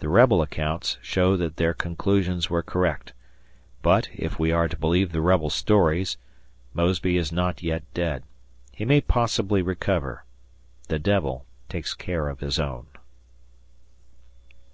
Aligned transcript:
The 0.00 0.10
rebel 0.10 0.42
accounts 0.42 0.98
show 1.00 1.34
that 1.38 1.56
their 1.56 1.72
conclusions 1.72 2.50
were 2.50 2.62
correct; 2.62 3.14
but, 3.80 4.06
if 4.14 4.38
we 4.38 4.52
are 4.52 4.68
to 4.68 4.76
believe 4.76 5.12
the 5.12 5.22
rebel 5.22 5.48
stories, 5.48 6.18
Mosby 6.74 7.16
is 7.16 7.32
not 7.32 7.62
yet 7.62 7.82
dead. 7.94 8.22
He 8.72 8.84
may 8.84 9.00
possibly 9.00 9.62
recover: 9.62 10.26
"The 10.88 10.98
devil 10.98 11.46
takes 11.70 11.94
care 11.94 12.28
of 12.28 12.40
his 12.40 12.58
own." 12.60 12.86